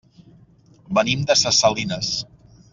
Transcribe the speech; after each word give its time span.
Venim 0.99 1.27
de 1.33 1.37
ses 1.43 1.63
Salines. 1.67 2.13